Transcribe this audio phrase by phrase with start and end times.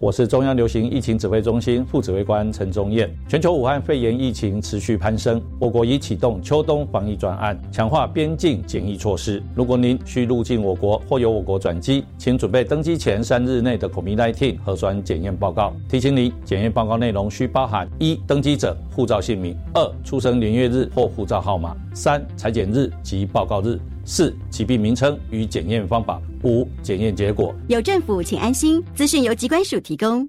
[0.00, 3.08] 我是中央流行疫情指挥中心副指挥官陈宗彦。
[3.28, 9.40] 全球武汉肺炎疫情持续攀升，我国已启动秋冬防疫专案，强化边境检疫措施。
[9.54, 15.72] 如果您需入境我国或由我国转机，请准备登机前三日内的 COVID-19 核酸检验报告。
[15.88, 23.78] 提醒您，检验报告内容需包含：一、登机者护照姓名；二、出生年月日或护照号码；三、裁剪日及报告日。
[24.04, 27.54] 四、疾病名称与检验方法；五、检验结果。
[27.68, 28.82] 有政府，请安心。
[28.94, 30.28] 资讯由机关署提供。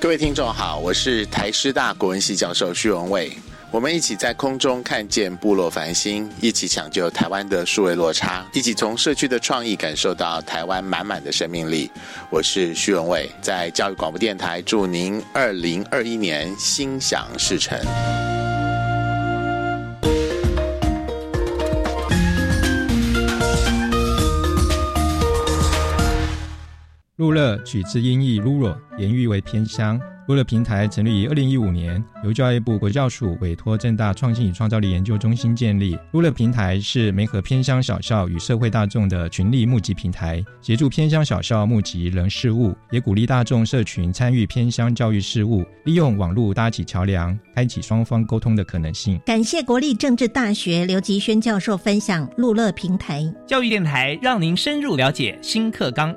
[0.00, 3.32] 各位听众好，我是台师大国文系教授徐文伟。
[3.72, 11.88] 我们一起在空中看见部落繁星，一起抢救台湾的数位落差，一起从社区的创意感受到台湾满满的生命力。
[12.30, 17.78] 我是徐文伟，在教育广播电台祝您二零二一年心想事成。
[27.20, 30.00] 路乐取自音译 “rural”，言喻为偏乡。
[30.26, 35.98] 路乐平台成立于二零一五年，由教育部国教署委托正大创新与创造力研究中心建立。
[36.12, 49.20] 路乐平台是媒合偏乡小校与社会大众的群力募集平台，协助偏乡小校募集人事物，也鼓励大众社群参与偏乡教育事务，利用网络搭起桥梁，开启双方沟通的可能性。
[49.26, 56.16] 感谢国立政治大学刘吉轩教授分享路乐平台教育电台，让您深入了解新课纲。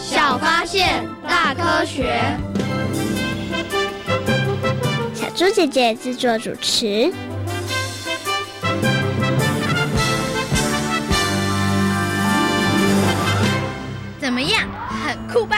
[0.00, 2.20] 小发现，大科学。
[5.14, 7.12] 小猪姐姐制作主持。
[14.20, 15.56] 怎么样，很酷吧？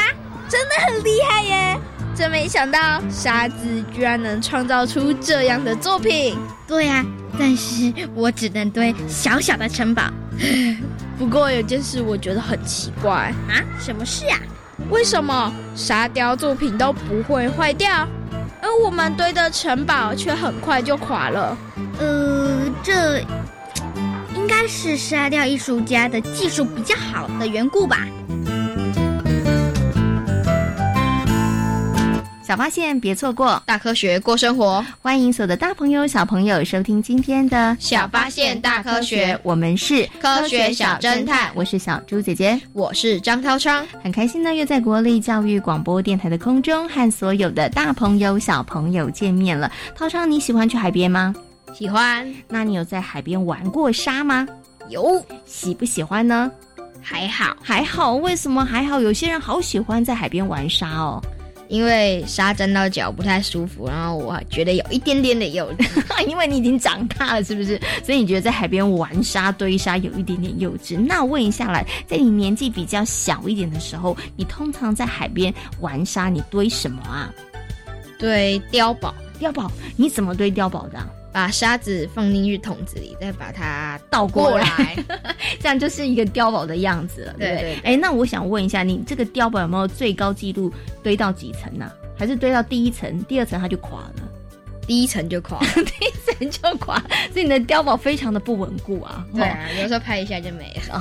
[0.48, 1.80] 真的很厉害耶！
[2.14, 6.38] 真没想到沙子居然能创造出这样的作品。
[6.66, 7.04] 对呀，
[7.38, 10.04] 但是我只能堆小小的城堡。
[11.18, 14.38] 不过有件事我觉得很奇怪啊，什么事啊？
[14.90, 18.06] 为什么沙雕作品都不会坏掉，
[18.60, 21.56] 而我们堆的城堡却很快就垮了？
[21.98, 23.20] 呃，这
[24.34, 28.06] 应该是沙雕艺术家的技术比较好的缘故吧。
[32.46, 34.80] 小发现，别错过大科学过生活。
[35.02, 39.36] 欢迎所有的大朋友、小朋友收听今天的小发现大科学。
[39.42, 43.84] 我们是科学小侦探，我是小猪姐姐，我是张涛昌。
[44.00, 49.68] 很开心呢，又在国立教育广播电台的空中和所有的大朋友、小朋友见面了。
[49.96, 51.34] 涛昌，你喜欢去海边吗？
[51.74, 52.32] 喜欢。
[52.48, 54.46] 那你有在海边玩过沙吗？
[54.88, 55.20] 有。
[55.46, 56.48] 喜不喜欢呢？
[57.02, 58.14] 还好，还好。
[58.14, 59.00] 为什么还好？
[59.00, 61.20] 有些人好喜欢在海边玩沙哦。
[61.68, 67.80] 因为沙沾到脚不太舒服，然后我觉得有一点点的幼稚， 因为你已经长大了，是不是？
[68.04, 70.98] 所以你觉得在海边玩沙堆沙有一点点幼稚？
[70.98, 77.32] 那问一下来，在你年纪比较小一点的时候，你通常在海边玩沙，你堆什么啊？
[78.18, 80.98] 堆碉堡，碉堡，你怎么堆碉堡的？
[81.36, 84.96] 把沙子放进去桶子里，再把它倒过来，
[85.60, 87.78] 这样就是一个碉堡的样子了，对不对？
[87.84, 90.72] 哎，那我想问一下，你这个碉堡有没有最高纪录
[91.02, 91.92] 堆到几层呢？
[92.16, 94.14] 还是堆到第一层，第二层它就垮了？
[94.86, 96.98] 第一层就垮， 第一层就垮，
[97.30, 99.22] 所以你的碉堡非常的不稳固啊。
[99.34, 100.98] 对啊，有时候拍一下就没了。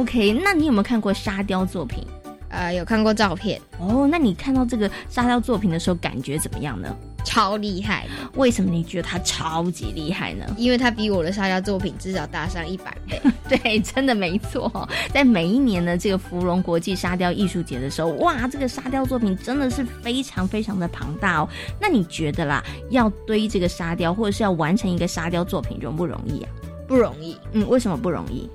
[0.00, 2.06] OK，那你有没有看过沙雕作品？
[2.50, 3.58] 呃，有看过照片。
[3.78, 6.94] 哦，那你看到这个沙雕作品的时候，感觉怎么样呢？
[7.28, 10.46] 超厉害的，为什么你觉得他超级厉害呢？
[10.56, 13.20] 因为他比我的沙雕作品至少大上一百倍。
[13.46, 14.88] 对，真的没错。
[15.12, 21.48] 在每一年的这个芙蓉国际沙雕艺术节的时候，哇，这个沙雕作品真的是非常非常的庞大哦。
[21.78, 26.48] 那你觉得啦，要堆这个沙雕，或者是要完成一个沙雕作品，容不容易啊？
[26.86, 27.36] 不容易。
[27.52, 28.48] 嗯，为什么不容易？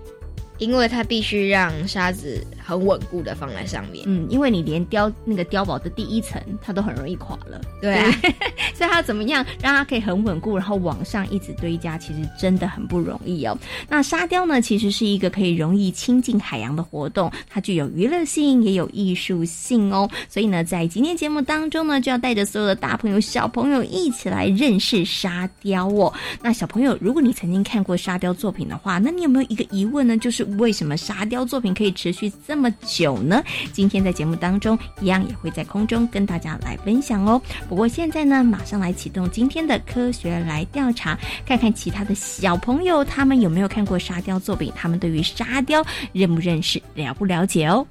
[0.60, 4.04] 因为它必须让沙子很稳固的放在上面。
[4.08, 7.62] 嗯，因为你连碉那个碉堡的第一层，它都很容易垮了。
[7.82, 8.12] 对啊，
[8.74, 13.58] 所以它怎么样让它可以很稳固，然后往上一直堆加，其实真的很不容易哦。
[13.90, 20.10] 那沙雕呢，其实是一个可以容易亲近海洋的活动，它具有娱乐性，也有艺术性哦。
[20.30, 26.12] 所以呢，在今天节目当中呢，就要带着所有的大朋友、小朋友一起来认识沙雕哦。
[26.42, 30.18] 那小朋友，如果你曾经看过沙雕作品的话，那你有没有一个疑问呢？
[30.18, 33.44] 就是为什么沙雕作品可以持续这么久呢？
[33.72, 37.42] 今天在节目当中，一样也会在空中跟大家来分享哦。
[37.68, 47.86] 不过现在呢，马上来启动今天的科学来调查，看看其他的小朋友他们有没有看过沙雕作品，他们对于沙雕认不认识、了不了解哦。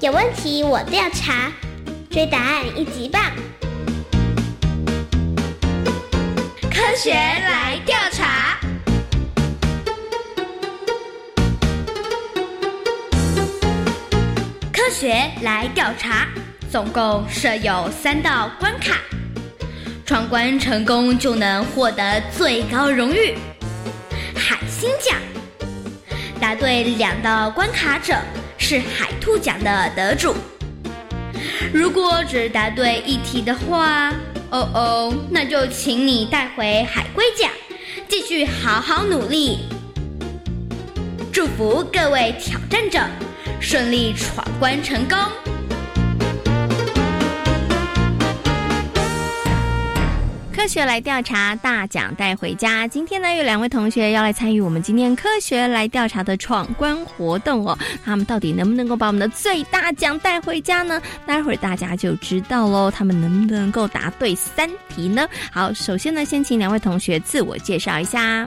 [0.00, 1.52] 有问题我调查，
[2.10, 3.22] 追答案一级棒。
[6.70, 8.49] 科学来调查。
[14.90, 16.26] 学来调查，
[16.70, 18.96] 总共设有三道关卡，
[20.04, 23.36] 闯关成功就能获得最高荣誉——
[24.34, 25.16] 海星奖。
[26.40, 28.14] 答对两道关卡者
[28.58, 30.34] 是海兔奖的得主。
[31.72, 34.10] 如果只答对一题的话，
[34.50, 37.48] 哦哦，那就请你带回海龟奖，
[38.08, 39.60] 继续好好努力。
[41.32, 42.98] 祝福各位挑战者
[43.60, 45.18] 顺利闯关成功。
[50.52, 52.88] 科学来调查，大奖带回家。
[52.88, 57.78] 今天呢，有两位同学要来参与我们今天科学来调查的闯关活动哦。
[58.04, 61.00] 他们到底能不能够把我们的最大奖带回家呢？
[61.26, 62.90] 待会儿大家就知道喽。
[62.90, 65.28] 他们能不能够答对三题呢？
[65.52, 68.46] 好，首先呢，先请两位同学自我介绍一下。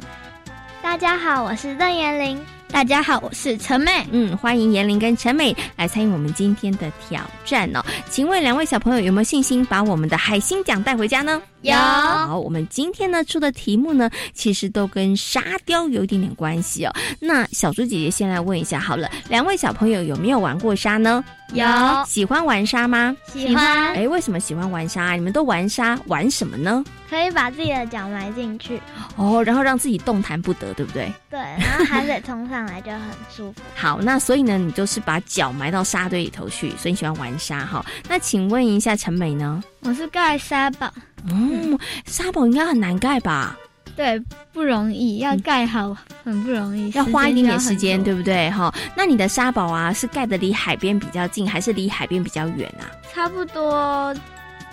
[0.81, 2.39] 大家好，我是邓妍玲。
[2.73, 3.91] 大家好，我是陈美。
[4.11, 7.85] 嗯，欢迎严玲跟陈美来参与我们今天的挑战哦。
[8.09, 11.39] 请问两位小朋友有没有信心把我们的海星奖带回家呢？
[11.61, 11.71] 有。
[11.75, 16.91] 好，我们今天呢出的题目呢，其实都跟沙雕有一点点关系哦。
[17.19, 21.23] 那小猪姐姐先来问一下好了，两位小朋友有没有玩过沙呢？
[21.53, 22.05] 有。
[22.05, 23.15] 喜欢玩沙吗？
[23.31, 23.94] 喜欢。
[23.94, 25.13] 哎，为什么喜欢玩沙？
[25.13, 26.83] 你们都玩沙，玩什么呢？
[27.09, 28.81] 可以把自己的脚埋进去。
[29.15, 31.11] 哦，然后让自己动弹不得，对不对？
[31.29, 33.61] 对，然后海水冲上来就很舒服。
[33.75, 37.85] 好，那所以呢，你就是把脚埋到沙堆里头去，所以你喜欢玩沙哈。
[38.09, 39.63] 那请问一下陈美呢？
[39.81, 40.91] 我是盖沙堡。
[41.29, 43.55] 嗯，沙堡应该很难盖吧？
[43.95, 48.49] 对，不容易，要盖好很不容易，要花一点点时间，对不对？
[48.51, 52.89] 哈，那你的沙堡啊，是盖的离海边比较近，还是离海边比较远啊？
[53.13, 54.15] 差不多，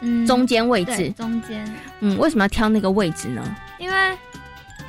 [0.00, 1.64] 嗯，中间位置，中间。
[2.00, 3.56] 嗯，为什么要挑那个位置呢？
[3.78, 3.96] 因为。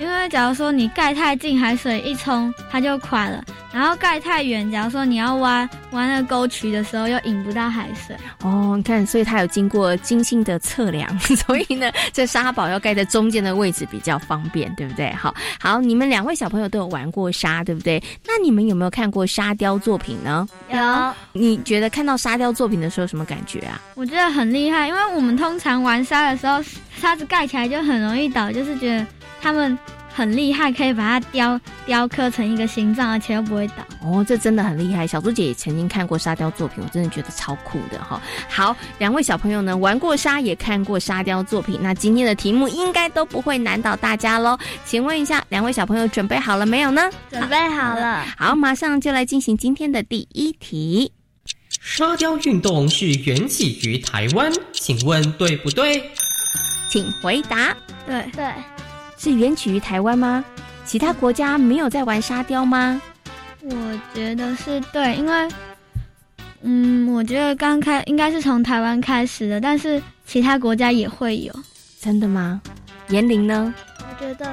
[0.01, 3.39] 因为假如说你盖太近，海水一冲它就垮了；
[3.71, 8.15] 然后盖太远，假如说你要挖挖那个沟渠的时候，又引不到海水。
[8.41, 11.07] 哦，你看，所以它有经过精心的测量，
[11.45, 15.13] 所以呢，这沙堡要盖在中间的位置比较方便，对不对？
[15.13, 18.01] 好，好，你们两位小朋友都有玩过沙，对不对？
[18.25, 20.47] 那你们有没有看过沙雕作品呢？
[20.71, 21.13] 有。
[21.31, 23.79] 你觉得看到沙雕作品的时候什么感觉啊？
[23.93, 26.59] 我觉得很厉害，因为我们通常玩沙的时候，
[26.97, 29.05] 沙子盖起来就很容易倒，就是觉得。
[29.41, 29.77] 他们
[30.13, 33.75] 很厉害，可以把它雕雕刻成一个心脏，而且又不会倒。
[34.03, 35.07] 哦，这真的很厉害。
[35.07, 38.21] 小猪姐也曾经看过沙雕作品，我真的觉得超酷的哈。
[38.49, 44.57] 好，两位小朋友呢，玩过沙，也看过沙雕作品，那今天的题目应该都不会难倒大家喽。
[44.85, 47.09] 请问一下，两位小朋友准备好了没有呢？
[47.29, 48.25] 准备好了。
[48.37, 51.11] 好，马上就来进行今天的第一题。
[51.79, 56.11] 沙雕运动是缘起于台湾，请问对不对？
[56.89, 57.75] 请回答。
[58.05, 58.45] 对对。
[59.21, 60.43] 是源起于台湾吗？
[60.83, 62.99] 其他国家没有在玩沙雕吗？
[63.61, 65.47] 我觉得是对，因为，
[66.63, 71.53] 嗯，我觉得刚开应该是从台湾开始的，但是其他国家也会有。
[71.99, 72.59] 真的吗？
[73.05, 73.71] 年龄呢？
[73.99, 74.51] 我觉得，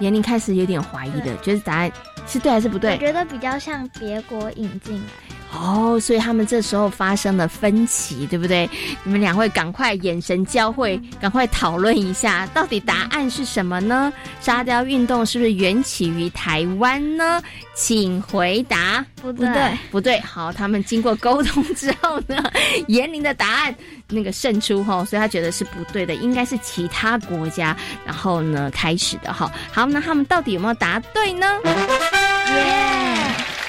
[0.00, 1.92] 严玲开始有点怀疑的，觉得答案
[2.26, 2.94] 是对还是不对？
[2.94, 5.10] 我觉得比较像别国引进来。
[5.52, 8.68] 哦，所以他们这时候发生了分歧，对不对？
[9.04, 14.12] 你们两位赶快眼神交汇，赶快讨论一下，到底答案是什么呢？
[14.40, 17.42] 沙雕运动是不是缘起于台湾呢？
[17.74, 19.04] 请回答。
[19.22, 20.20] 不对，不对。
[20.20, 22.36] 好，他们经过沟通之后呢，
[22.88, 23.74] 严玲的答案
[24.08, 29.50] 那个胜出哈，所以他觉得是不对的，应该是其他国家然后呢开始的哈。
[29.72, 31.46] 好，那他们到底有没有答对呢？
[31.64, 33.25] 耶！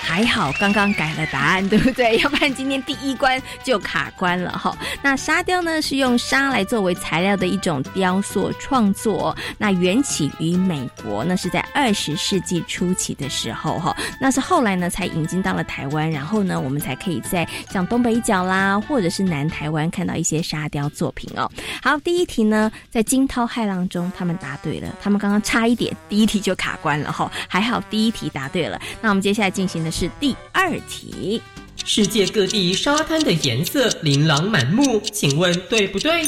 [0.07, 2.17] 还好刚刚改了答案，对不对？
[2.19, 4.73] 要不然今天第一关就卡关了哈。
[5.01, 21.51] 那沙雕呢是用沙来作为材料的一种雕塑创作，那缘起于美国，那是在二十世纪初期的时候哈，那是后来呢才引进到了台湾，然后呢我们才可以在像东北角啦，或者是南台湾看到一些沙雕作品哦。
[21.83, 28.79] 好，第一题呢在惊涛骇浪中，他们答对了，他们刚刚差一点第一题就卡关了哈，还好第一题答对了。
[29.01, 31.41] 那我们接下来进行的是第二题。
[31.85, 36.23] 世界各地沙滩的颜色琳琅满目，请问对不对？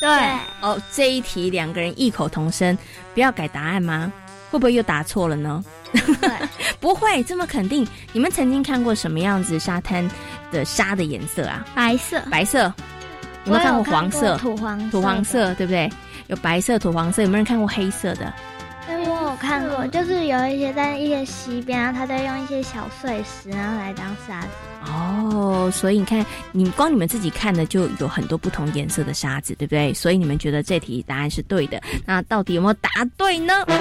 [0.00, 0.08] 对
[0.60, 2.78] 哦，这一题两个人异口同声，
[3.12, 4.12] 不要改答案吗？
[4.50, 5.64] 会不会又答错了呢？
[6.78, 7.84] 不会这么肯定。
[8.12, 10.08] 你们曾经看过什么样子沙滩
[10.52, 11.66] 的沙的颜色啊？
[11.74, 12.72] 白色，白色。
[13.46, 14.36] 有没有看过黄色？
[14.38, 15.90] 土黄土黄色，对不对？
[16.28, 17.22] 有白色、土黄色。
[17.22, 18.32] 有没有人看过黑色的？
[19.36, 24.48] 看过，就是有一些在一些溪边，然后他在用一些小碎石，然后来当沙子。
[24.86, 29.94] 哦，所以你看，你光你们自己看的就有很多不同颜色的沙子，对不对？
[29.94, 31.80] 所以你们觉得这题答案是对的。
[32.04, 33.54] 那到底有没有答对呢？
[33.68, 33.74] 耶，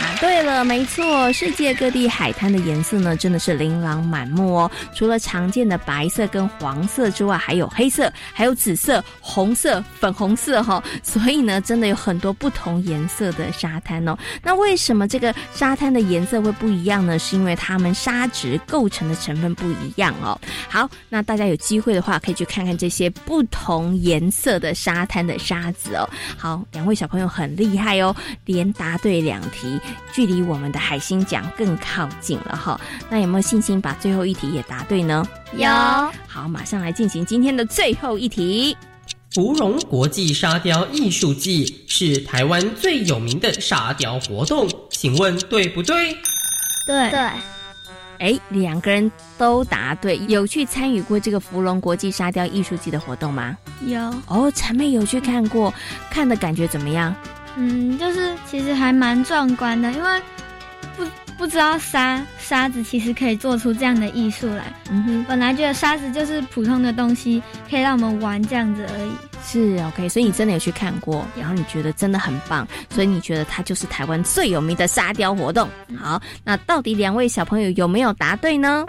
[0.00, 1.32] 答对了，没错。
[1.32, 4.70] 世界各地海滩的颜色呢，真的是琳琅满目哦。
[4.94, 10.82] 除了常见的白色跟黄色之外，还有黑色，还有紫色、红色、粉红色哈。
[11.02, 14.16] 所以呢，真的有很多不同颜色的沙滩哦。
[14.42, 17.18] 那为什么这个沙滩的颜色会不一样呢？
[17.18, 19.48] 是因为它们沙质构成的成分。
[19.58, 20.38] 不一样哦。
[20.68, 26.08] 好，那大家有机会的话，可以去看看这些不同颜色的沙滩的沙子哦。
[26.36, 29.80] 好，两位小朋友很厉害哦，连答对两题，
[30.12, 32.80] 距离我们的海星奖更靠近了哈。
[33.08, 35.26] 那有没有信心把最后一题也答对呢？
[35.52, 35.68] 有。
[36.26, 38.76] 好，马上来进行今天的最后一题。
[39.32, 46.16] 芙蓉国际沙雕艺术季是台湾最有名的沙雕活动，请问对不对？
[46.86, 47.20] 对对。
[48.20, 53.56] 哎，两个人都答对，有去参与过这个芙蓉国际沙雕艺术季的活动吗？
[53.86, 55.72] 有哦，陈妹有去看过，
[56.10, 57.14] 看的感觉怎么样？
[57.58, 60.22] 嗯，就是其实还蛮壮观的，因为
[60.96, 61.04] 不
[61.36, 64.72] 不知道沙沙子其实可以做出这样的艺术来。
[64.90, 69.10] 嗯哼，本来觉得沙子就是普通的东西，可以让我们玩这样子而已。
[69.44, 75.68] 是 OK，所以你真的有去看过，然后你觉得真的很棒，所以你觉得它就是台湾最有名的沙雕活动。
[75.96, 78.84] 好，那到底两位小朋友有没有答对呢？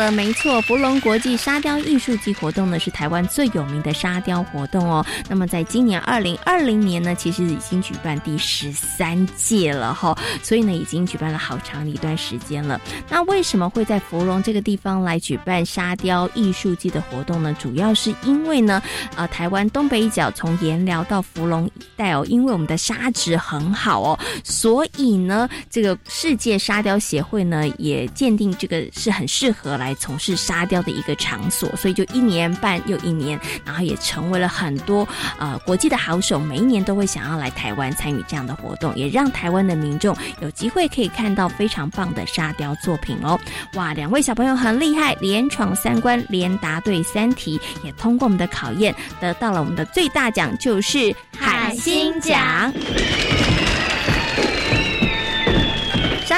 [0.00, 5.04] 耶，答对了，没错，芙蓉国际沙雕艺术季活动呢是台湾最有名的沙雕活动哦。
[5.28, 12.80] 那么在今年二零二零年呢，其实已经举办第十三届了哈，所以呢已经举办了好长一段时间了。
[13.08, 17.54] 那为什么会在芙蓉这个地方来举办沙雕艺术季的活动呢？
[17.60, 18.82] 主要是因为呢，
[19.16, 35.06] 呃，台湾东北角从盐寮到芙蓉一带哦，因为我们的沙质很好哦，所以呢，这个世界沙雕协会呢也鉴定这个是很适合来从事沙雕的一个场所，所以就一年半又一年，然后也成为了很多
[35.38, 43.38] 呃国际的好手，每一年都会想要来台湾参与这样的活动，也让台湾的民众有机会可以看到非常棒的沙雕作品哦。
[43.74, 52.72] 哇，两位小朋友很厉害，连闯三关，连答对三题，也通过我们的考验，得到了我们的最大奖，就是海星奖。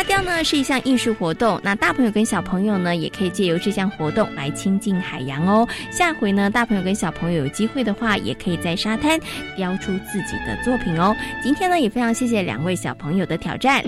[0.02, 5.64] 沙雕呢是一项艺术活动，那大朋友跟小朋友呢也可以借由这项活动来亲近海洋哦。
[5.92, 9.16] 下回呢，大朋友跟小朋友有机会的话，也可以在沙滩
[9.56, 11.14] 雕出自己的作品哦。
[11.40, 13.80] 今天呢，也非常谢谢两位小朋友的挑战。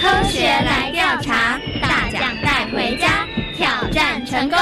[0.00, 4.56] 科学来调查，大奖带回家，挑战成功。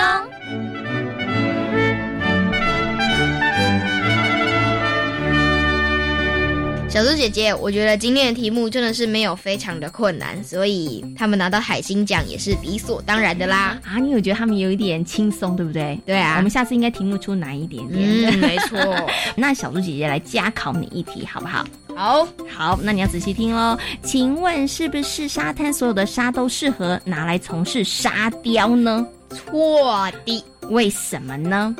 [6.97, 13.79] 小猪姐姐，我觉得今天的题目真的是没有非常的困难，所以他们拿到海星奖也是理所当然的啦。
[13.85, 16.01] 啊，你有觉得他们有一点轻松，对不对？
[16.07, 18.33] 对啊，我们下次应该题目出难一点点。
[18.33, 18.79] 嗯， 没错。
[19.37, 21.67] 那小猪姐姐来加考你一题，好不好？
[21.95, 23.77] 好，好，那你要仔细听喽。
[24.03, 29.07] 请问是不是沙滩所有的沙都适合拿来从事沙雕呢？
[29.29, 30.43] 错的。
[30.71, 31.77] 为什么呢？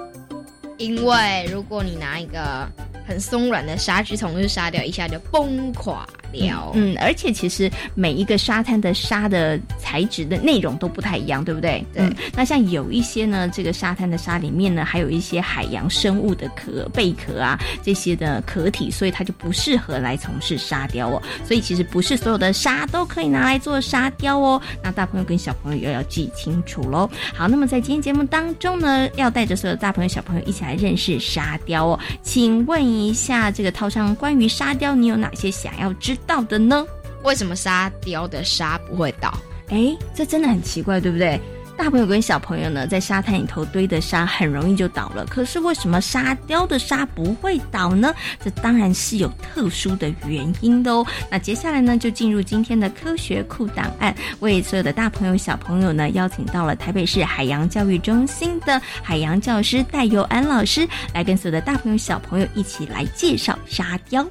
[0.77, 2.71] 因为如果你拿一个
[3.07, 6.07] 很松软的沙去从事沙雕，一下就崩垮。
[6.33, 6.73] 了。
[6.75, 11.85] 嗯，而且其实每一个沙滩的沙的材质的内容都不太一样，对不对？
[11.93, 12.09] 对。
[12.35, 21.23] 那像有一些呢，这个沙滩的沙里面呢，还有一些海洋生物的壳、贝壳啊这些的壳体，所以它就不适合来从事沙雕哦。
[21.45, 24.61] 所以其实不是所有的沙都可以拿来做沙雕哦。
[24.83, 27.09] 那大朋友跟小朋友又要记清楚喽。
[27.35, 31.99] 好，那么在今天节目当中呢，要带着所有的大朋友小朋友一起来认识沙雕哦。
[32.23, 36.87] 请问一下，这个涛上关于沙雕，你有哪些想要知道的呢？
[37.23, 39.37] 为什么沙雕的沙不会倒？
[39.69, 41.41] 哎，这真的很奇怪，对不对？
[41.77, 48.15] 大朋友跟小朋友呢，在沙滩里头堆的沙很容易就倒了，可是为什么沙雕的沙不会倒呢？
[48.43, 51.07] 这当然是有特殊的原因的哦。
[51.31, 64.27] 那接下来呢，就进入今天的科学库档案，为所有的大朋友、小朋友呢，邀请到了台北市海洋教育中心的海洋教师戴佑安老师，来跟所有的大朋友、小朋友一起来介绍沙雕。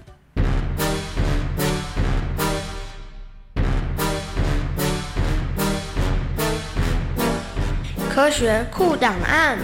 [8.16, 9.60] 科学酷档案。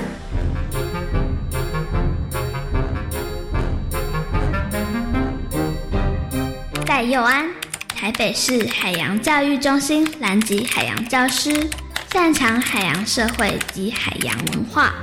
[6.85, 7.49] 戴佑安，
[7.95, 11.69] 台北市海洋教育中心南极海洋教师，
[12.11, 14.93] 擅长海洋社会及海洋文化。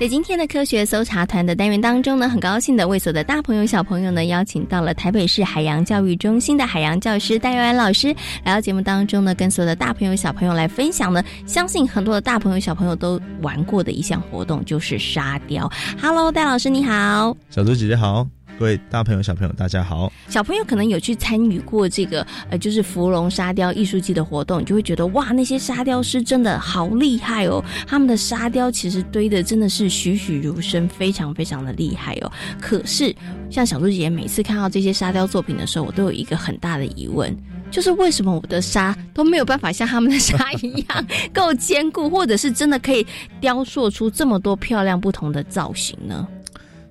[0.00, 8.08] 在今天的科学搜查团的单元当中呢，很高兴的为所有的大朋友小朋友呢邀请到了台北市海洋教育中心的海洋教师戴佑安老师
[8.42, 15.70] 来到节目当中呢，跟所有的大朋友小朋友来分享呢，相信很多的大朋友小朋友都玩过的一项活动就是沙雕。
[16.00, 18.26] Hello，戴老师你好，小猪姐姐好。
[18.60, 20.12] 各位大朋友、小朋友，大家好！
[20.28, 27.64] 小朋友可能有去参与过这个呃，就是芙蓉沙雕艺术季的活动，你就会觉得哇，那些沙雕师真的好厉害哦！
[27.86, 32.30] 他们的沙雕其实堆的真的是栩栩如生，非常非常的厉害哦。
[32.60, 33.16] 可是，
[33.50, 37.34] 像小猪姐姐每次看到这些沙雕作品的时候，我都有一个很大的疑问，
[37.70, 43.06] 就是为什么我的沙都没有办法像他们的沙一样够坚固，或者是真的可以
[43.40, 46.28] 雕塑出这么多漂亮不同的造型呢？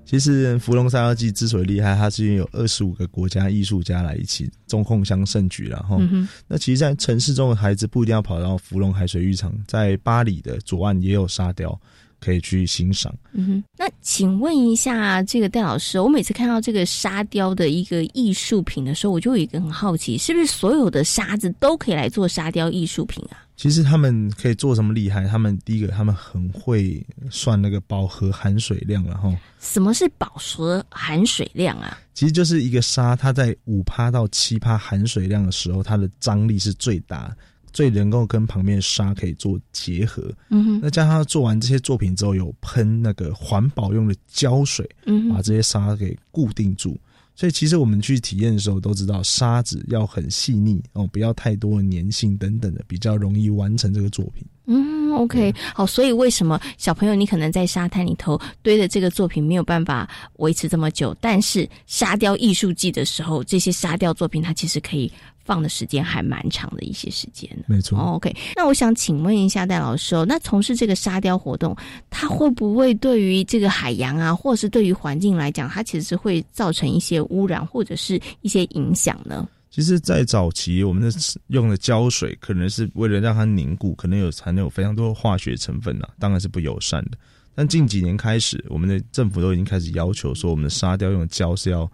[0.09, 6.01] 其实芙蓉沙雕记之所以厉害，它是因为有二十五个国家艺术家来一起中控相盛举然后，
[6.47, 11.79] 那其实，在城市中的孩子不一定要跑到芙蓉海水浴场，在巴黎的左岸也有沙雕
[12.19, 13.13] 可以去欣赏。
[13.33, 23.45] 嗯哼，那请问一下，这个戴老师，我每次看到这个沙雕的一个艺术品的时候，我就有一个很好奇，是不是所有的沙子都可以来做沙雕艺术品啊？
[23.55, 25.27] 其实他们可以做什么厉害？
[25.27, 31.99] 他们第一个，他们很会算那个饱和含水量，然后什么是饱和含水量啊？
[32.13, 37.35] 其实就是一个沙，它在五趴到七趴含水量的时候，它的张力是最大，
[37.71, 40.31] 最能够跟旁边沙可以做结合。
[40.49, 46.97] 嗯哼，那加上做完这些作品之后，有喷那个环保用的胶水，嗯，把这些沙给固定住。
[47.35, 54.45] 所以其实我们去体验的时候都知道，沙子要很细腻哦，不要太多的粘性等等的，比较容易完成这个作品。
[54.65, 65.09] 嗯，OK，好，所以为什么小朋友你可能在沙滩里头堆的这个作品没有办法维持这么久，但是沙雕艺术季的时候，这些沙雕作品它其实可以。
[65.49, 67.97] 放的时间还蛮长的一些时间没错。
[67.97, 71.75] OK，那我想请问一下戴老师哦，那从事这个沙雕活动，
[72.11, 79.49] 它会不会对于这个海洋啊，或者是对于环境来讲，它其实是会造成一些污染或者是一些影响呢？
[79.71, 81.09] 其实，在早期，我们的
[81.47, 87.17] 用的胶水可能是为了让它凝固，可能有含有非常多化学成分啊，当然是不友善的。
[87.55, 91.89] 但近几年开始，我们的政府都已经开始要求说，我们的沙雕用的胶是要。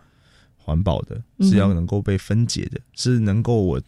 [0.65, 3.79] 环保的是要能够被分解的，是能够我，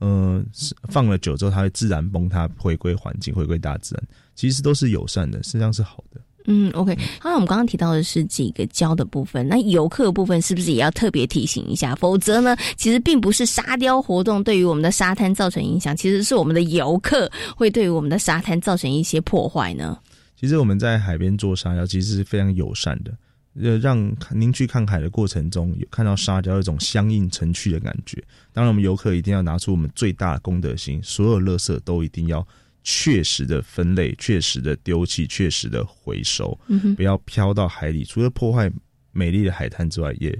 [0.00, 0.44] 嗯，
[0.88, 4.02] 放了久之后它会自然崩塌，回归环境，回归大自然，
[4.34, 6.20] 其实都是友善的，实际上是好的。
[6.48, 6.96] 嗯，OK。
[7.20, 11.94] 刚才我们刚刚提到的是几个胶的部分，那游客部分是不是也要特别提醒一下？
[11.94, 19.96] 否则呢，其实并不是沙雕活动对于我们的沙滩造成影响，其实是我们的游客会对于我们的沙滩造成一些破坏呢。
[20.38, 23.12] 其实我们在海边做沙雕，其实是非常友善的。
[23.60, 28.22] 呃，让您去看海的过程中，有看到沙雕一种相应成趣的感觉。
[28.52, 32.46] 当然，我们游客一定要拿出我们最大的公德心，所有垃圾都一定要
[32.82, 36.58] 确实的分类、确实的丢弃、确实的回收，
[36.96, 38.04] 不要飘到海里。
[38.04, 38.70] 除了破坏
[39.12, 40.36] 美丽的海滩之外，也。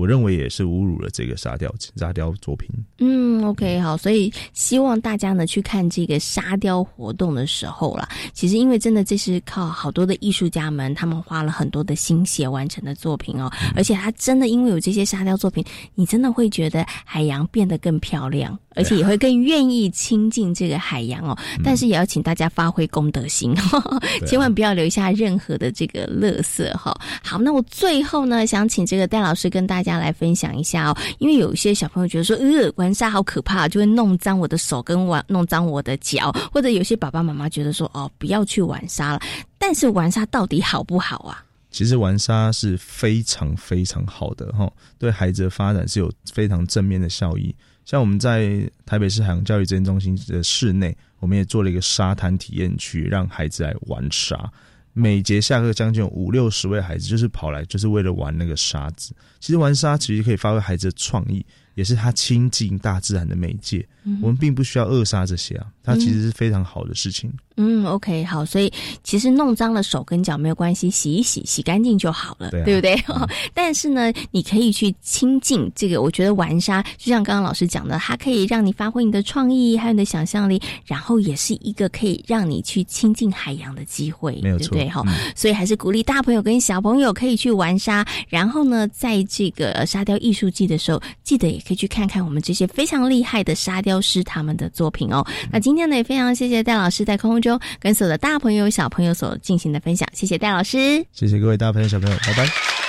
[0.00, 2.70] 我认为也是侮辱了这个沙雕沙雕作品。
[3.00, 15.62] 嗯，OK，好，所以希望大家呢去看这个沙雕活动的时候啦，其实因为真的这是靠好多的艺术家们，他们花了很多的心血完成的作品哦，而且他真的因为有这些沙雕作品，
[15.94, 18.58] 你真的会觉得海洋变得更漂亮。
[18.76, 23.52] 而且也会更愿意亲近这个海洋哦，但是也要请大家发挥公德心，
[24.28, 26.96] 千万不要留下任何的这个垃圾哈。
[27.20, 39.20] 好，那我最后呢，想请这个戴老师跟大家来分享一下哦，因为有一些小朋友觉得说，呃，玩沙好可怕，就会弄脏我的手跟玩弄脏我的脚，或者有些爸爸妈妈觉得说，哦，不要去玩沙了。
[39.58, 41.44] 但是玩沙到底好不好啊？
[41.70, 47.54] 其实玩沙是非常非常好的哈，对孩子的发展是有非常正面的效益。
[47.84, 54.50] 像我们在台北市海洋教育资源中心的室内，我们也做了一个沙滩体验区，让孩子来玩沙。
[54.92, 59.14] 每节下课将近五六十位孩子，就是跑来就是为了玩那个沙子。
[59.38, 63.86] 其实玩沙其实可以发挥孩子的创意，也是他亲近大自然的媒介。
[64.02, 67.30] 嗯我们并不需要扼杀这些啊，它其实是非常好的事情。
[67.58, 68.72] 嗯，OK，好，所以
[69.04, 73.04] 其实弄脏了手跟脚没有关系，洗一洗，洗干净就好了，对啊不对？
[73.52, 84.88] 但是呢，你可以去亲近这个，我觉得玩沙就像刚刚老师讲的，它可以让你发挥你的创意，还有你的想象力，然后也是一个可以让你去亲近海洋的机会，没有错对不对？
[84.88, 95.26] 哈、嗯所以还是鼓励大朋友跟小朋友可以去玩沙，然后呢，在这个呃沙雕艺术季的时候，记得也可以去看看我们这些非常厉害的沙雕师他们的作品哦。
[95.52, 101.04] 那今天呢，也非常谢谢戴老师在空中跟所有的大朋友、小朋友所进行的分享，谢谢戴老师。
[101.12, 102.79] 谢谢各位大朋友小朋友，拜拜。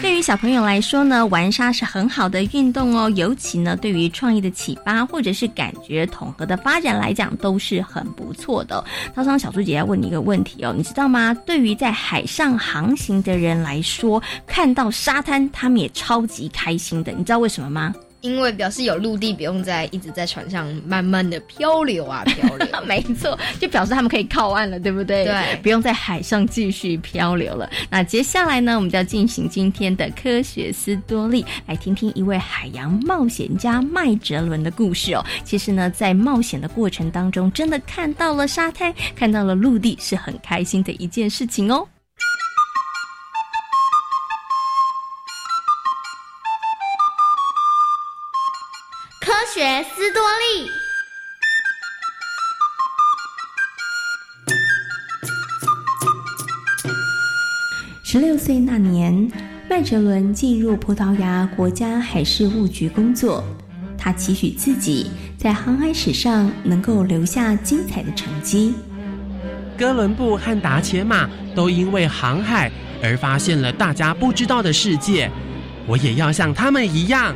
[0.00, 8.84] 对于小朋友来说呢，玩沙是很好的运动哦，尤其呢，对于创意的启发或者是感觉统合的发展来讲，都是很不错的哦。
[9.14, 11.34] 涛涛小猪姐要问你一个问题哦，你知道吗？
[11.46, 17.94] 对于在海上航行的人来说，看到沙滩，他们也超级开心的，你知道为什么吗？
[18.26, 22.66] 因为表示有陆地，不用再一直在船上慢慢的漂流啊漂流。
[22.86, 25.24] 没错，就表示他们可以靠岸了，对不对？
[25.24, 27.68] 对不用在海上继续漂流了。
[27.88, 35.24] 那接下来呢，我们就要进行今天的科学斯多利，来听听一位海洋冒险家麦哲伦的故事哦。
[35.44, 41.86] 其实呢，在冒险的过程当中，真的看到了沙滩，看到了陆地，是很开心的一件事情哦。
[49.56, 50.70] 学斯多利。
[58.04, 59.32] 十六岁那年，
[59.70, 63.42] 麦哲伦进入葡萄牙国家海事务局工作。
[63.96, 68.74] 他期许自己在航海史上能够留下精彩的成绩。
[69.78, 72.70] 哥伦布和达伽马都因为航海
[73.02, 75.30] 而发现了大家不知道的世界，
[75.86, 77.34] 我也要像他们一样。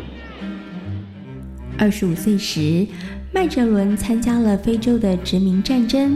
[1.81, 2.87] 二十五岁时，
[3.33, 6.15] 麦哲伦参加了非洲的殖民战争，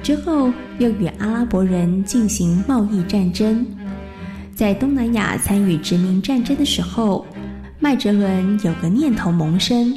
[0.00, 3.66] 之后又与阿拉伯人进行贸易战争。
[4.54, 7.26] 在东南亚参与殖民战争的时候，
[7.80, 9.92] 麦哲伦有个念头萌生：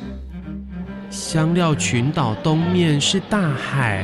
[1.11, 4.03] 香料群岛东面是大海，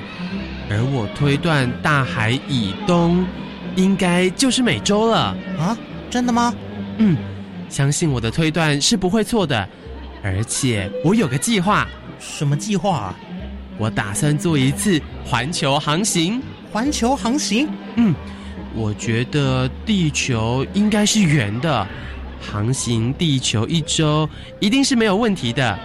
[0.70, 3.26] 而我推断大海以东
[3.76, 5.36] 应该就是美洲了。
[5.58, 5.76] 啊，
[6.12, 6.54] 真的吗？
[7.00, 7.18] 嗯，
[7.70, 9.68] 相信我的推断是不会错的。
[10.26, 11.88] 而且我有个计划。
[12.20, 13.16] 什么计划啊？
[13.78, 16.42] 我打算做一次环球航行。
[16.72, 17.70] 环球航行？
[17.96, 18.16] 嗯，
[18.74, 21.88] 我觉得地球应该是圆的，
[22.42, 24.28] 航行地球一周
[24.60, 25.78] 一定是没有问题的。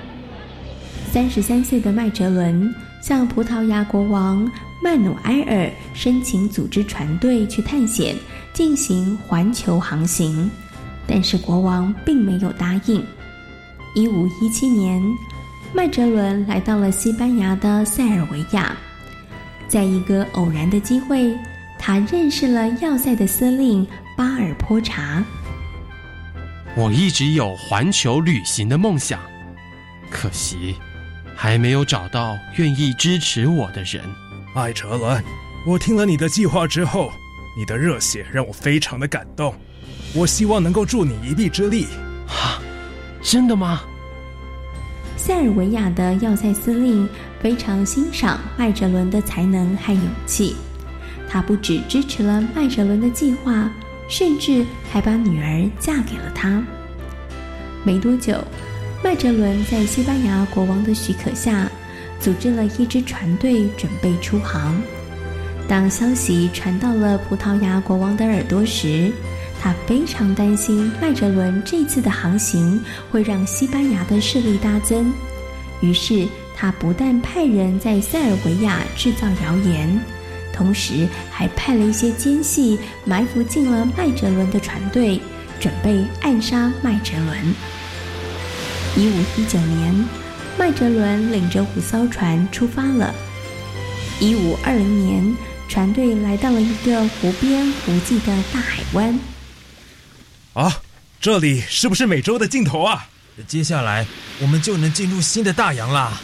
[1.13, 4.51] 三十三岁的麦哲伦向葡萄牙国王
[4.83, 8.17] 曼努埃尔申请组织船队去探险，
[8.55, 10.51] 进行环球航行，
[11.07, 13.05] 但是国王并没有答应。
[13.95, 15.03] 一五一七年，
[15.73, 18.77] 麦哲伦来到了西班牙的塞尔维亚，
[19.69, 21.37] 在一个偶然的机会，
[21.79, 25.25] 他认识了要塞的司令巴尔波查。
[26.77, 29.19] 我一直有环球旅行的梦想，
[30.09, 30.77] 可惜
[31.35, 34.03] 还没有找到愿意支持我的人。
[34.55, 35.23] 麦哲伦，
[35.67, 37.11] 我听了你的计划之后，
[37.59, 39.53] 你的热血让我非常的感动。
[40.15, 41.87] 我希望能够助你一臂之力。
[42.29, 42.63] 啊，
[43.23, 43.83] 真的吗？
[45.17, 47.07] 塞尔维亚的要塞司令
[47.41, 50.57] 非常欣赏麦哲伦的才能和勇气，
[51.29, 53.71] 他不只支持了麦哲伦的计划，
[54.09, 56.63] 甚至还把女儿嫁给了他。
[57.85, 58.43] 没多久，
[59.05, 61.71] 麦哲伦在西班牙国王的许可下，
[62.19, 64.75] 组织了一支船队准备出航。
[65.69, 69.13] 当消息传到了葡萄牙国王的耳朵时，
[69.63, 75.13] 他非常担心麦哲伦这次的航行会让西班牙的势力大增，
[75.83, 80.01] 于是他不但派人在塞尔维亚制造谣言，
[80.53, 85.21] 同时还派了一些奸细埋伏进了麦哲伦的船队，
[85.61, 87.55] 准备暗杀麦哲伦。
[88.97, 89.95] 一五一九年，
[90.59, 93.15] 麦哲伦领着五艘船出发了。
[94.19, 95.37] 一五二零年，
[95.69, 99.19] 船队来到了一个湖边无际的大海湾。
[100.61, 100.83] 啊，
[101.23, 103.09] 这里是不是美洲的尽头啊？
[103.47, 104.07] 接下来
[104.43, 106.21] 我们就能进入新的大洋啦！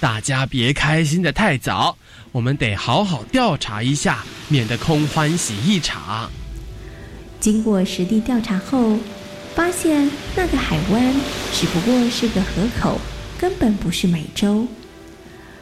[0.00, 1.98] 大家别开心的太早，
[2.32, 6.30] 我们得好好调查一下，免得空欢喜一场。
[7.38, 8.96] 经过实地调查后，
[9.54, 11.14] 发现那个海湾
[11.52, 12.98] 只不过是个河口，
[13.38, 14.66] 根本不是美洲。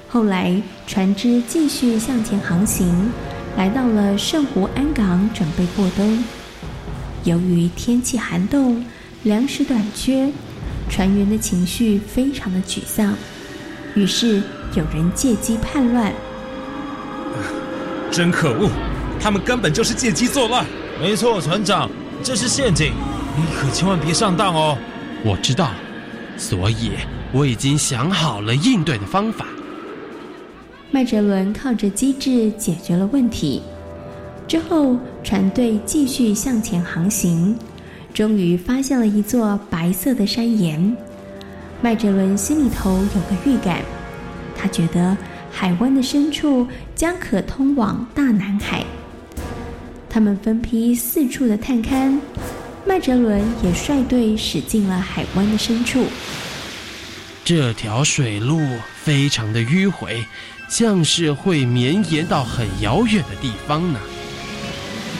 [0.08, 3.10] 后来船只继续向前航行，
[3.56, 6.22] 来到了圣湖安港，准备过冬。
[7.26, 8.84] 由于天气寒冻，
[9.24, 10.30] 粮食短缺，
[10.88, 13.12] 船员的情绪非常的沮丧。
[13.96, 14.40] 于是
[14.76, 16.12] 有人借机叛乱。
[18.12, 18.70] 真可恶！
[19.20, 20.64] 他们根本就是借机作乱。
[21.00, 21.90] 没错，船长，
[22.22, 22.92] 这是陷阱，
[23.36, 24.78] 你可千万别上当哦。
[25.24, 25.72] 我知道，
[26.38, 26.92] 所以
[27.32, 29.46] 我已经想好了应对的方法。
[30.92, 33.62] 麦哲伦靠着机智解决了问题。
[34.46, 37.58] 之后，船队继续向前航行，
[38.14, 40.96] 终于发现了一座白色的山岩。
[41.82, 43.82] 麦哲伦心里头有个预感，
[44.56, 45.16] 他觉得。
[45.58, 48.84] 海湾的深处将可通往大南海。
[50.06, 52.20] 他们分批四处的探勘，
[52.86, 56.04] 麦哲伦也率队驶进了海湾的深处。
[57.42, 58.60] 这条水路
[59.02, 60.22] 非常的迂回，
[60.68, 63.98] 像是会绵延到很遥远的地方呢。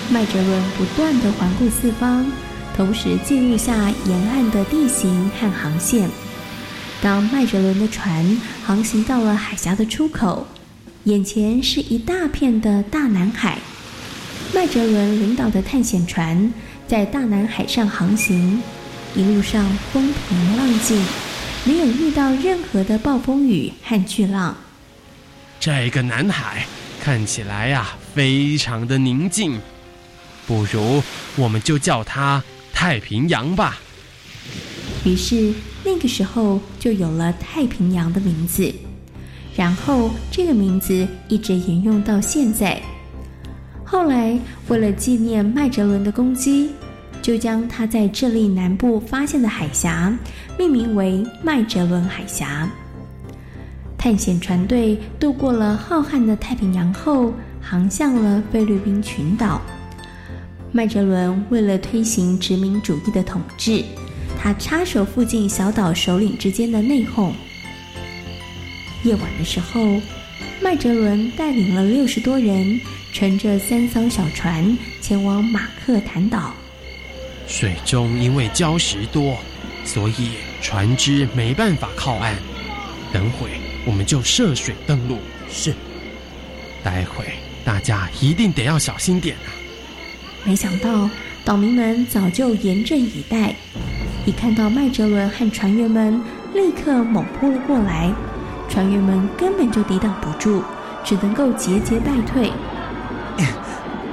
[0.08, 2.24] 麦哲伦不断的环顾四方，
[2.76, 6.08] 同时记录下沿岸的地形和航线。
[7.02, 10.46] 当麦哲伦的船航行到了海峡的出口，
[11.04, 13.58] 眼前是一大片的大南海。
[14.54, 16.52] 麦哲伦领导的探险船
[16.86, 18.62] 在大南海上航行，
[19.16, 21.04] 一路上风平浪静，
[21.64, 24.56] 没有遇到任何的暴风雨和巨浪。
[25.58, 26.64] 这个南海
[27.02, 29.60] 看起来呀，非常的宁静，
[30.46, 31.02] 不如
[31.36, 33.78] 我们就叫它太平洋吧。
[35.04, 35.52] 于是。
[35.88, 38.74] 那个时候就有了太平洋的名字，
[39.54, 42.82] 然后这个名字一直沿用到现在。
[43.84, 46.72] 后来为了纪念麦哲伦的攻击，
[47.22, 50.12] 就将他在智利南部发现的海峡
[50.58, 52.68] 命名为麦哲伦海峡。
[53.96, 57.32] 探险船队渡过了浩瀚的太平洋后，
[57.62, 59.62] 航向了菲律宾群岛。
[60.76, 63.82] 麦哲伦为了推行殖民主义的统治。
[64.38, 67.32] 他插手附近小岛首领之间的内讧。
[69.02, 69.98] 夜晚的时候，
[70.60, 72.78] 麦哲伦带领了六十多人，
[73.10, 76.54] 乘着三艘小船前往马克坦岛。
[77.48, 79.34] 水中因为礁石多，
[79.82, 82.36] 所以船只没办法靠岸。
[83.14, 83.48] 等会
[83.86, 85.16] 我们就涉水登陆。
[85.48, 85.72] 是。
[86.84, 87.24] 待会
[87.64, 89.48] 大家一定得要小心点啊！
[90.46, 91.10] 没想到
[91.44, 93.52] 岛民们早就严阵以待。
[94.24, 96.22] 一看到麦哲伦和船员们，
[96.54, 98.12] 立刻猛扑了过来，
[98.68, 100.62] 船员们根本就抵挡不住，
[101.02, 102.52] 只能够节节败退。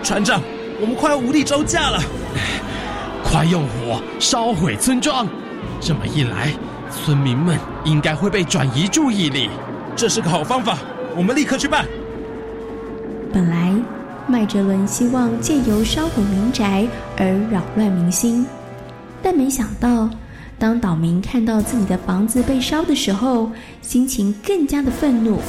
[0.01, 0.41] 船长，
[0.81, 1.99] 我们快要无力招架了，
[3.23, 5.27] 快用火烧毁村庄！
[5.79, 6.51] 这么一来，
[6.89, 9.51] 村民们应该会被转移注意力，
[9.95, 10.79] 这是个好方法，
[11.15, 11.85] 我们立刻去办。
[13.31, 13.71] 本来
[14.27, 18.45] 麦哲伦希望借由烧毁民宅而扰乱民心。
[19.21, 20.09] 但没想到，
[20.57, 25.39] 当岛民看到自己的房子被烧的时候，心情更加的愤怒。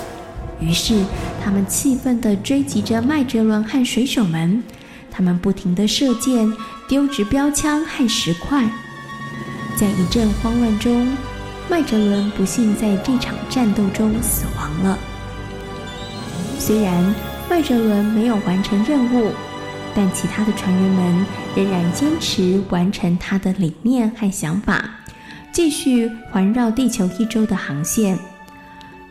[0.60, 1.04] 于是，
[1.42, 4.62] 他们气愤地追击着麦哲伦和水手们，
[5.10, 6.52] 他们不停地射箭、
[6.88, 8.64] 丢掷标枪和石块。
[9.76, 11.16] 在一阵慌乱中，
[11.68, 14.98] 麦哲伦不幸在这场战斗中死亡了。
[16.58, 17.14] 虽然
[17.48, 19.30] 麦哲伦没有完成任务。
[19.96, 24.84] 但其他的船员们仍然坚持完成他的理念和想法，
[25.52, 28.18] 继续环绕地球一周的航线。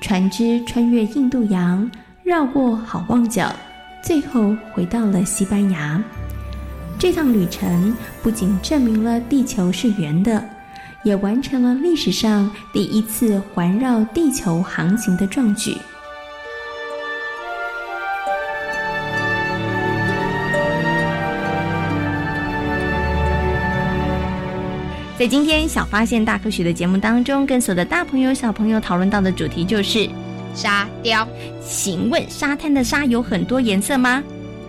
[0.02, 1.90] 船只穿越印度洋，
[2.22, 3.50] 绕过好望角，
[4.04, 6.04] 最后回到了西班牙。
[7.00, 10.44] 这趟旅程不仅证明了地球是圆的，
[11.06, 15.78] 也完成了历史上第一次环绕地球航行的壮举。
[25.24, 30.06] 在今天小发现大科学的节目当中，跟所有的大朋友小朋友讨论到的主题就是
[30.54, 31.26] 沙雕。
[31.66, 34.22] 请问沙滩的沙有很多颜色吗？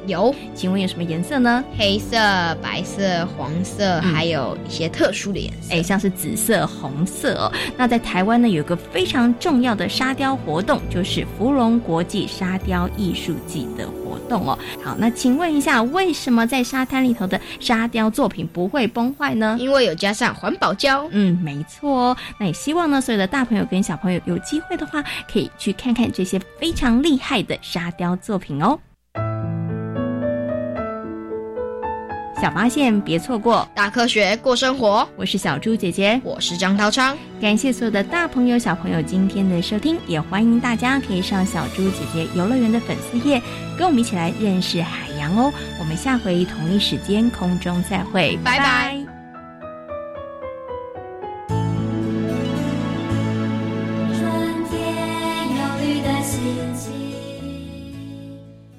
[0.07, 1.65] 有，请问有什么颜色呢？
[1.77, 2.17] 黑色、
[2.63, 7.53] 白色、黄色，还有一些特殊的颜色，哎，像是紫色、红色哦。
[7.77, 14.59] 那在台湾呢，有个非常重要的沙雕活动，就是芙蓉国际沙雕艺术季的活动哦。
[14.83, 19.57] 好，那请问一下，为什么在沙滩里头的沙雕作品不会崩坏呢？
[19.61, 21.07] 因为有加上环保胶。
[21.11, 22.17] 嗯，没错哦。
[22.39, 28.79] 那也希望呢，所有的大朋友跟小朋友有机会的话，可以去看看这些非常厉害的沙雕作品哦。
[32.41, 35.09] 小发现别错过，大科学过生活。
[35.17, 37.17] 我是小猪姐姐，我是张涛昌。
[37.41, 43.41] 感谢所有的大朋友、小朋友今天的收听，也欢迎大家可以上小猪姐姐游乐园的粉丝页，
[43.79, 45.53] 跟我们一起来认识海洋哦。
[45.79, 49.14] 我们下回同一时间空中再会，拜拜。